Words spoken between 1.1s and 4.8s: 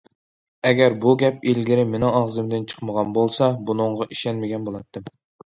گەپ ئىلگىرى مېنىڭ ئاغزىمدىن چىقمىغان بولسا، بۇنىڭغا ئىشەنمىگەن